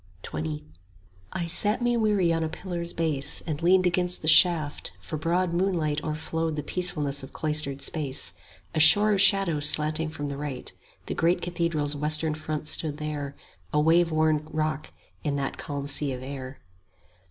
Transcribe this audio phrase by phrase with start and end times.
[0.23, 0.63] 35 XX
[1.31, 5.53] I sat me weary on a pillar's base, And leaned against the shaft; for broad
[5.53, 8.33] moonlight O'erflowed the peacefulness of cloistered space,
[8.73, 10.73] A shore of shadow slanting from the right:
[11.05, 13.35] The great cathedral's western front stood there,
[13.73, 14.91] 5 A wave worn rock
[15.23, 16.57] in that calm sea of air.